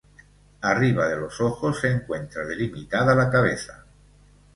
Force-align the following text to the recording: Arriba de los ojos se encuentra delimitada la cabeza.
Arriba 0.61 1.07
de 1.07 1.15
los 1.15 1.39
ojos 1.41 1.79
se 1.81 1.91
encuentra 1.91 2.43
delimitada 2.43 3.13
la 3.13 3.29
cabeza. 3.29 3.83